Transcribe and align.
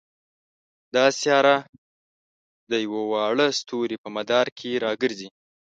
دا 0.95 1.05
سیاره 1.19 1.55
د 2.71 2.73
یوه 2.85 3.01
واړه 3.11 3.47
ستوري 3.59 3.95
په 4.03 4.09
مدار 4.17 4.47
کې 4.57 4.81
را 4.83 4.91
ګرځي. 5.01 5.29